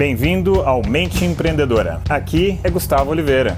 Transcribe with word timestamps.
Bem-vindo 0.00 0.62
ao 0.62 0.80
Mente 0.80 1.26
Empreendedora. 1.26 2.00
Aqui 2.08 2.58
é 2.64 2.70
Gustavo 2.70 3.10
Oliveira. 3.10 3.54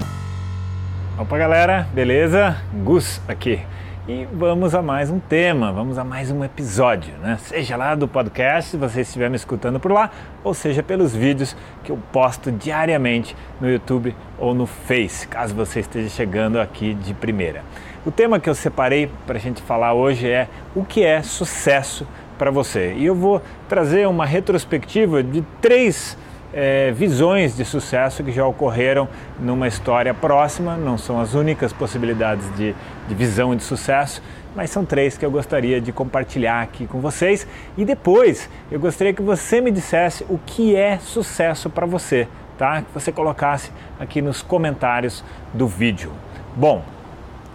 Opa, 1.17 1.37
galera, 1.37 1.87
beleza? 1.93 2.57
Gus 2.83 3.21
aqui. 3.29 3.61
E 4.09 4.27
vamos 4.33 4.75
a 4.75 4.81
mais 4.81 5.09
um 5.09 5.19
tema, 5.19 5.71
vamos 5.71 5.97
a 5.97 6.03
mais 6.03 6.29
um 6.31 6.43
episódio, 6.43 7.13
né? 7.19 7.37
Seja 7.39 7.77
lá 7.77 7.95
do 7.95 8.09
podcast, 8.09 8.71
se 8.71 8.75
você 8.75 8.99
estiver 8.99 9.29
me 9.29 9.37
escutando 9.37 9.79
por 9.79 9.93
lá, 9.93 10.11
ou 10.43 10.53
seja 10.53 10.83
pelos 10.83 11.15
vídeos 11.15 11.55
que 11.81 11.93
eu 11.93 11.99
posto 12.11 12.51
diariamente 12.51 13.37
no 13.61 13.71
YouTube 13.71 14.13
ou 14.37 14.53
no 14.53 14.65
Face, 14.65 15.25
caso 15.25 15.55
você 15.55 15.79
esteja 15.79 16.09
chegando 16.09 16.59
aqui 16.59 16.93
de 16.93 17.13
primeira. 17.13 17.63
O 18.05 18.11
tema 18.11 18.37
que 18.37 18.49
eu 18.49 18.55
separei 18.55 19.09
para 19.25 19.37
a 19.37 19.41
gente 19.41 19.61
falar 19.61 19.93
hoje 19.93 20.27
é 20.27 20.49
o 20.75 20.83
que 20.83 21.05
é 21.05 21.21
sucesso 21.21 22.05
para 22.37 22.51
você. 22.51 22.95
E 22.97 23.05
eu 23.05 23.15
vou 23.15 23.41
trazer 23.69 24.09
uma 24.09 24.25
retrospectiva 24.25 25.23
de 25.23 25.41
três 25.61 26.17
é, 26.53 26.91
visões 26.91 27.55
de 27.55 27.65
sucesso 27.65 28.23
que 28.23 28.31
já 28.31 28.45
ocorreram 28.45 29.09
numa 29.39 29.67
história 29.67 30.13
próxima, 30.13 30.77
não 30.77 30.97
são 30.97 31.19
as 31.19 31.33
únicas 31.33 31.73
possibilidades 31.73 32.45
de, 32.55 32.75
de 33.07 33.15
visão 33.15 33.55
de 33.55 33.63
sucesso, 33.63 34.21
mas 34.55 34.69
são 34.69 34.85
três 34.85 35.17
que 35.17 35.25
eu 35.25 35.31
gostaria 35.31 35.81
de 35.81 35.91
compartilhar 35.91 36.61
aqui 36.61 36.85
com 36.85 36.99
vocês. 36.99 37.47
E 37.75 37.83
depois 37.83 38.49
eu 38.71 38.79
gostaria 38.79 39.13
que 39.13 39.21
você 39.21 39.59
me 39.59 39.71
dissesse 39.71 40.23
o 40.29 40.37
que 40.37 40.75
é 40.75 40.99
sucesso 40.99 41.69
para 41.69 41.87
você, 41.87 42.27
tá? 42.57 42.83
Que 42.83 42.93
você 42.93 43.11
colocasse 43.11 43.71
aqui 43.99 44.21
nos 44.21 44.43
comentários 44.43 45.23
do 45.53 45.67
vídeo. 45.67 46.11
Bom, 46.55 46.83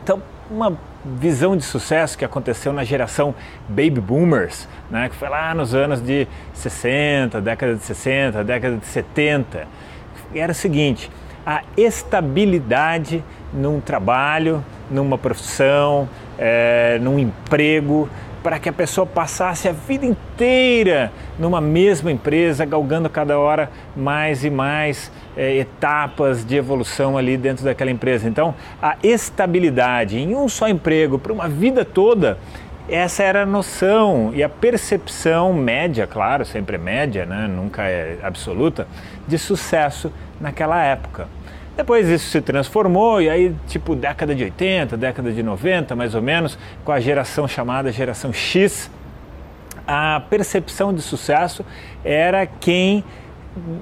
então 0.03 0.20
uma 0.51 0.77
visão 1.17 1.57
de 1.57 1.65
sucesso 1.65 2.17
que 2.17 2.25
aconteceu 2.25 2.73
na 2.73 2.85
geração 2.85 3.35
Baby 3.69 4.01
Boomers, 4.01 4.69
né, 4.91 5.09
que 5.09 5.17
foi 5.17 5.29
lá 5.29 5.55
nos 5.55 5.75
anos 5.75 6.03
de 6.03 6.27
60, 6.55 7.41
década 7.41 7.75
de 7.75 7.83
60, 7.83 8.45
década 8.45 8.77
de 8.77 8.87
70, 8.87 9.67
era 10.34 10.53
o 10.53 10.55
seguinte: 10.55 11.11
a 11.48 11.62
estabilidade 11.79 13.25
num 13.55 13.81
trabalho, 13.81 14.62
numa 14.91 15.17
profissão, 15.17 16.06
é, 16.39 16.98
num 17.00 17.19
emprego, 17.19 18.06
para 18.42 18.59
que 18.59 18.69
a 18.69 18.72
pessoa 18.72 19.06
passasse 19.06 19.67
a 19.67 19.72
vida 19.72 20.05
inteira 20.05 21.11
numa 21.39 21.59
mesma 21.59 22.12
empresa, 22.12 22.67
galgando 22.67 23.09
cada 23.09 23.39
hora 23.39 23.70
mais 23.97 24.45
e 24.45 24.50
mais 24.50 25.11
é, 25.34 25.56
etapas 25.56 26.45
de 26.45 26.55
evolução 26.55 27.17
ali 27.17 27.39
dentro 27.39 27.65
daquela 27.65 27.91
empresa. 27.91 28.28
Então, 28.28 28.55
a 28.83 28.98
estabilidade 29.03 30.19
em 30.19 30.37
um 30.37 30.50
só 30.50 30.69
emprego 30.69 31.19
para 31.19 31.33
uma 31.33 31.48
vida 31.48 31.83
toda, 31.83 32.37
essa 32.89 33.22
era 33.22 33.42
a 33.42 33.47
noção 33.47 34.33
e 34.34 34.42
a 34.42 34.48
percepção 34.48 35.53
média, 35.53 36.06
claro, 36.06 36.44
sempre 36.44 36.77
é 36.77 36.78
média, 36.78 37.27
né? 37.27 37.47
nunca 37.47 37.83
é 37.83 38.19
absoluta, 38.22 38.89
de 39.27 39.39
sucesso 39.39 40.12
naquela 40.41 40.83
época. 40.83 41.28
Depois 41.77 42.09
isso 42.09 42.31
se 42.31 42.41
transformou 42.41 43.22
e 43.22 43.28
aí, 43.28 43.55
tipo, 43.69 43.94
década 43.94 44.34
de 44.34 44.42
80, 44.42 44.97
década 44.97 45.31
de 45.31 45.42
90, 45.42 45.94
mais 45.94 46.14
ou 46.14 46.22
menos, 46.22 46.59
com 46.84 46.91
a 46.91 46.98
geração 46.98 47.47
chamada 47.47 47.92
geração 47.92 48.33
X, 48.33 48.91
a 49.86 50.20
percepção 50.28 50.92
de 50.92 51.00
sucesso 51.00 51.64
era 52.05 52.47
quem 52.47 53.05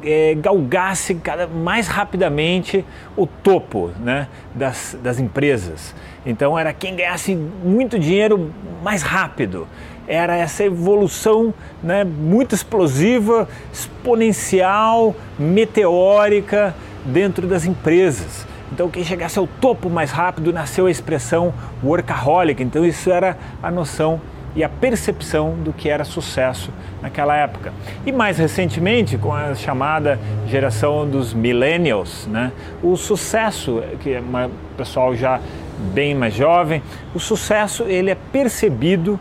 é, 0.03 0.35
galgasse 0.35 1.15
cada, 1.15 1.47
mais 1.47 1.89
rapidamente 1.89 2.85
o 3.17 3.27
topo 3.27 3.91
né, 4.01 4.29
das, 4.55 4.97
das 5.03 5.19
empresas. 5.19 5.95
Então 6.25 6.59
era 6.59 6.73
quem 6.73 6.97
ganhasse 6.97 7.35
muito 7.35 7.99
dinheiro 7.99 8.53
mais 8.87 9.03
rápido. 9.03 9.67
Era 10.07 10.37
essa 10.37 10.63
evolução 10.63 11.53
né, 11.83 12.05
muito 12.05 12.55
explosiva, 12.55 13.49
exponencial, 13.73 15.13
meteórica 15.37 16.73
dentro 17.05 17.49
das 17.49 17.65
empresas. 17.65 18.47
Então, 18.71 18.89
quem 18.89 19.03
chegasse 19.03 19.41
ao 19.41 19.49
topo 19.49 19.91
mais 19.91 20.13
rápido 20.13 20.53
nasceu 20.53 20.87
a 20.87 20.91
expressão 20.91 21.53
workaholic. 21.83 22.63
Então, 22.63 22.87
isso 22.87 23.11
era 23.11 23.37
a 23.61 23.73
noção 23.73 24.21
e 24.55 24.63
a 24.63 24.69
percepção 24.69 25.57
do 25.57 25.73
que 25.73 25.89
era 25.89 26.05
sucesso 26.05 26.71
naquela 27.03 27.37
época. 27.37 27.73
E 28.07 28.13
mais 28.13 28.39
recentemente, 28.39 29.19
com 29.19 29.35
a 29.35 29.53
chamada 29.57 30.17
geração 30.47 31.09
dos 31.09 31.35
millennials, 31.35 32.29
né, 32.29 32.53
o 32.81 32.97
sucesso, 32.97 33.83
que 33.99 34.13
é 34.13 34.21
um 34.21 34.51
pessoal 34.77 35.15
já 35.17 35.41
bem 35.79 36.15
mais 36.15 36.35
jovem, 36.35 36.83
o 37.15 37.21
sucesso 37.21 37.85
ele 37.85 38.11
é 38.11 38.15
percebido 38.15 39.19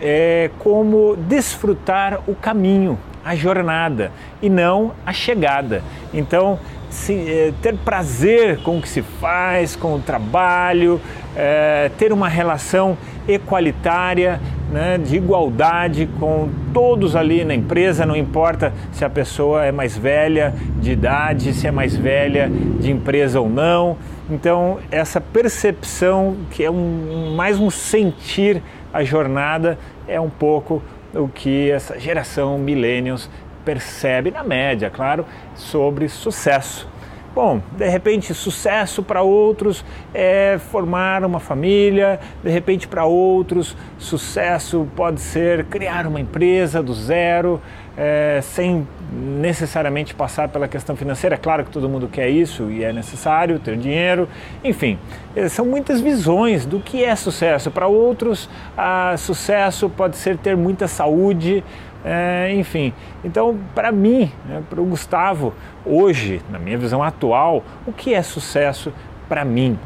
é, 0.00 0.50
como 0.58 1.16
desfrutar 1.16 2.20
o 2.26 2.34
caminho, 2.34 2.98
a 3.24 3.36
jornada 3.36 4.10
e 4.40 4.50
não 4.50 4.92
a 5.06 5.12
chegada. 5.12 5.82
Então, 6.12 6.58
se, 6.90 7.14
é, 7.14 7.52
ter 7.62 7.76
prazer 7.78 8.58
com 8.62 8.78
o 8.78 8.82
que 8.82 8.88
se 8.88 9.02
faz, 9.02 9.76
com 9.76 9.94
o 9.94 10.00
trabalho, 10.00 11.00
é, 11.36 11.90
ter 11.96 12.12
uma 12.12 12.28
relação 12.28 12.98
equalitária, 13.26 14.40
né, 14.72 14.96
de 14.98 15.16
igualdade 15.16 16.08
com 16.18 16.48
todos 16.72 17.14
ali 17.14 17.44
na 17.44 17.54
empresa, 17.54 18.06
não 18.06 18.16
importa 18.16 18.72
se 18.90 19.04
a 19.04 19.10
pessoa 19.10 19.64
é 19.66 19.70
mais 19.70 19.96
velha 19.96 20.54
de 20.80 20.92
idade, 20.92 21.52
se 21.52 21.66
é 21.66 21.70
mais 21.70 21.94
velha 21.94 22.50
de 22.80 22.90
empresa 22.90 23.38
ou 23.38 23.48
não. 23.48 23.98
Então, 24.30 24.78
essa 24.90 25.20
percepção, 25.20 26.36
que 26.50 26.64
é 26.64 26.70
um, 26.70 27.34
mais 27.36 27.60
um 27.60 27.68
sentir 27.68 28.62
a 28.92 29.04
jornada, 29.04 29.78
é 30.08 30.18
um 30.18 30.30
pouco 30.30 30.82
o 31.14 31.28
que 31.28 31.70
essa 31.70 31.98
geração 31.98 32.56
millennials 32.56 33.28
percebe, 33.64 34.30
na 34.30 34.42
média, 34.42 34.90
claro, 34.90 35.26
sobre 35.54 36.08
sucesso. 36.08 36.88
Bom, 37.34 37.62
de 37.78 37.88
repente, 37.88 38.34
sucesso 38.34 39.02
para 39.02 39.22
outros 39.22 39.82
é 40.12 40.58
formar 40.70 41.24
uma 41.24 41.40
família, 41.40 42.20
de 42.44 42.50
repente, 42.50 42.86
para 42.86 43.06
outros, 43.06 43.74
sucesso 43.98 44.86
pode 44.94 45.18
ser 45.18 45.64
criar 45.64 46.06
uma 46.06 46.20
empresa 46.20 46.82
do 46.82 46.92
zero, 46.92 47.58
é, 47.96 48.40
sem 48.42 48.86
necessariamente 49.10 50.14
passar 50.14 50.48
pela 50.48 50.68
questão 50.68 50.94
financeira. 50.94 51.38
Claro 51.38 51.64
que 51.64 51.70
todo 51.70 51.88
mundo 51.88 52.06
quer 52.06 52.28
isso 52.28 52.70
e 52.70 52.84
é 52.84 52.92
necessário 52.92 53.58
ter 53.58 53.78
dinheiro. 53.78 54.28
Enfim, 54.62 54.98
é, 55.34 55.48
são 55.48 55.64
muitas 55.64 56.02
visões 56.02 56.66
do 56.66 56.80
que 56.80 57.02
é 57.02 57.16
sucesso. 57.16 57.70
Para 57.70 57.86
outros, 57.86 58.48
a 58.76 59.16
sucesso 59.16 59.88
pode 59.88 60.16
ser 60.16 60.36
ter 60.36 60.54
muita 60.54 60.86
saúde, 60.86 61.64
é, 62.04 62.52
enfim, 62.54 62.92
então 63.24 63.58
para 63.74 63.92
mim, 63.92 64.32
né, 64.46 64.62
para 64.68 64.80
o 64.80 64.84
Gustavo, 64.84 65.54
hoje, 65.84 66.40
na 66.50 66.58
minha 66.58 66.76
visão 66.76 67.02
atual, 67.02 67.62
o 67.86 67.92
que 67.92 68.12
é 68.12 68.22
sucesso 68.22 68.92
para 69.28 69.44
mim? 69.44 69.78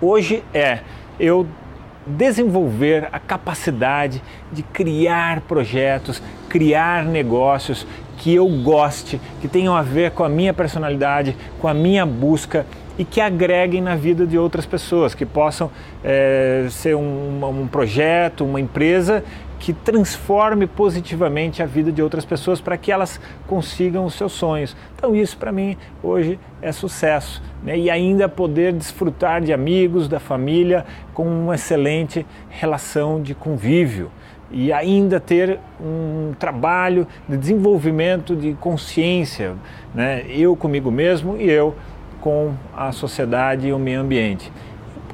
Hoje 0.00 0.42
é 0.52 0.80
eu 1.18 1.46
desenvolver 2.06 3.08
a 3.10 3.18
capacidade 3.18 4.22
de 4.52 4.62
criar 4.62 5.40
projetos, 5.42 6.22
criar 6.48 7.04
negócios 7.04 7.86
que 8.18 8.34
eu 8.34 8.46
goste, 8.62 9.20
que 9.40 9.48
tenham 9.48 9.74
a 9.74 9.82
ver 9.82 10.10
com 10.10 10.22
a 10.22 10.28
minha 10.28 10.52
personalidade, 10.52 11.36
com 11.58 11.66
a 11.66 11.74
minha 11.74 12.04
busca 12.04 12.66
e 12.98 13.04
que 13.04 13.20
agreguem 13.20 13.80
na 13.80 13.96
vida 13.96 14.26
de 14.26 14.38
outras 14.38 14.66
pessoas, 14.66 15.14
que 15.14 15.26
possam 15.26 15.70
é, 16.04 16.66
ser 16.70 16.94
um, 16.94 17.62
um 17.62 17.66
projeto, 17.66 18.44
uma 18.44 18.60
empresa 18.60 19.24
que 19.64 19.72
transforme 19.72 20.66
positivamente 20.66 21.62
a 21.62 21.66
vida 21.66 21.90
de 21.90 22.02
outras 22.02 22.22
pessoas 22.26 22.60
para 22.60 22.76
que 22.76 22.92
elas 22.92 23.18
consigam 23.46 24.04
os 24.04 24.12
seus 24.12 24.32
sonhos. 24.32 24.76
Então 24.94 25.16
isso 25.16 25.38
para 25.38 25.50
mim 25.50 25.74
hoje 26.02 26.38
é 26.60 26.70
sucesso, 26.70 27.42
né? 27.62 27.78
E 27.78 27.88
ainda 27.88 28.28
poder 28.28 28.74
desfrutar 28.74 29.40
de 29.40 29.54
amigos, 29.54 30.06
da 30.06 30.20
família 30.20 30.84
com 31.14 31.26
uma 31.26 31.54
excelente 31.54 32.26
relação 32.50 33.22
de 33.22 33.34
convívio 33.34 34.10
e 34.50 34.70
ainda 34.70 35.18
ter 35.18 35.58
um 35.80 36.34
trabalho 36.38 37.08
de 37.26 37.38
desenvolvimento 37.38 38.36
de 38.36 38.52
consciência, 38.60 39.54
né? 39.94 40.26
Eu 40.28 40.54
comigo 40.54 40.90
mesmo 40.90 41.38
e 41.38 41.48
eu 41.48 41.74
com 42.20 42.52
a 42.76 42.92
sociedade 42.92 43.68
e 43.68 43.72
o 43.72 43.78
meio 43.78 44.02
ambiente 44.02 44.52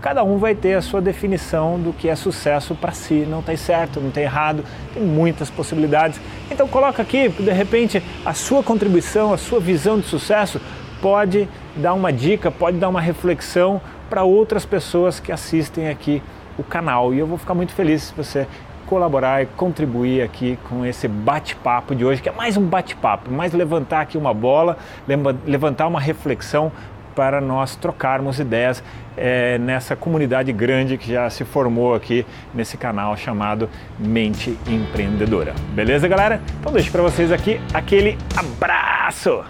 cada 0.00 0.24
um 0.24 0.38
vai 0.38 0.54
ter 0.54 0.74
a 0.74 0.82
sua 0.82 1.00
definição 1.00 1.78
do 1.78 1.92
que 1.92 2.08
é 2.08 2.16
sucesso 2.16 2.74
para 2.74 2.92
si. 2.92 3.26
Não 3.28 3.42
tem 3.42 3.56
certo, 3.56 4.00
não 4.00 4.10
tem 4.10 4.24
errado, 4.24 4.64
tem 4.94 5.02
muitas 5.02 5.50
possibilidades. 5.50 6.20
Então 6.50 6.66
coloca 6.66 7.02
aqui, 7.02 7.28
de 7.28 7.52
repente, 7.52 8.02
a 8.24 8.32
sua 8.32 8.62
contribuição, 8.62 9.32
a 9.32 9.38
sua 9.38 9.60
visão 9.60 9.98
de 9.98 10.06
sucesso 10.06 10.60
pode 11.00 11.48
dar 11.76 11.94
uma 11.94 12.12
dica, 12.12 12.50
pode 12.50 12.78
dar 12.78 12.88
uma 12.88 13.00
reflexão 13.00 13.80
para 14.08 14.24
outras 14.24 14.64
pessoas 14.64 15.20
que 15.20 15.30
assistem 15.30 15.88
aqui 15.88 16.22
o 16.58 16.62
canal. 16.62 17.14
E 17.14 17.18
eu 17.18 17.26
vou 17.26 17.38
ficar 17.38 17.54
muito 17.54 17.72
feliz 17.72 18.04
se 18.04 18.14
você 18.14 18.46
colaborar 18.86 19.42
e 19.42 19.46
contribuir 19.46 20.20
aqui 20.20 20.58
com 20.68 20.84
esse 20.84 21.06
bate-papo 21.06 21.94
de 21.94 22.04
hoje, 22.04 22.20
que 22.20 22.28
é 22.28 22.32
mais 22.32 22.56
um 22.56 22.66
bate-papo, 22.66 23.30
mais 23.30 23.52
levantar 23.52 24.00
aqui 24.00 24.18
uma 24.18 24.34
bola, 24.34 24.76
levantar 25.46 25.86
uma 25.86 26.00
reflexão 26.00 26.72
para 27.14 27.40
nós 27.40 27.76
trocarmos 27.76 28.38
ideias 28.38 28.82
é, 29.16 29.58
nessa 29.58 29.94
comunidade 29.94 30.52
grande 30.52 30.96
que 30.96 31.12
já 31.12 31.28
se 31.28 31.44
formou 31.44 31.94
aqui 31.94 32.24
nesse 32.54 32.76
canal 32.76 33.16
chamado 33.16 33.68
Mente 33.98 34.58
Empreendedora. 34.66 35.54
Beleza, 35.74 36.08
galera? 36.08 36.40
Então 36.58 36.72
deixo 36.72 36.90
para 36.90 37.02
vocês 37.02 37.30
aqui 37.30 37.60
aquele 37.74 38.16
abraço! 38.36 39.44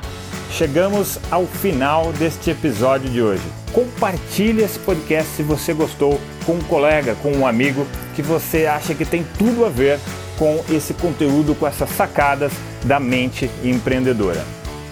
Chegamos 0.51 1.21
ao 1.31 1.47
final 1.47 2.13
deste 2.13 2.51
episódio 2.51 3.09
de 3.09 3.23
hoje. 3.23 3.43
Compartilhe 3.73 4.63
esse 4.63 4.81
podcast 4.81 5.31
se 5.37 5.43
você 5.45 5.73
gostou 5.73 6.21
com 6.45 6.55
um 6.55 6.63
colega, 6.63 7.15
com 7.23 7.31
um 7.33 7.47
amigo 7.47 7.87
que 8.17 8.23
você 8.23 8.67
acha 8.67 8.95
que 8.95 9.05
tem 9.05 9.25
tudo 9.39 9.65
a 9.65 9.69
ver 9.69 10.01
com 10.37 10.63
esse 10.69 10.93
conteúdo, 10.95 11.55
com 11.55 11.67
essas 11.67 11.91
sacadas 11.91 12.53
da 12.85 12.99
mente 12.99 13.49
empreendedora. 13.63 14.60